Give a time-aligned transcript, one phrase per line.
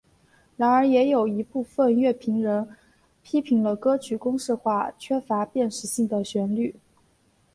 [0.57, 2.67] 然而也有一部分乐评人
[3.21, 6.75] 批评了歌曲公式化缺乏辨识性的旋律。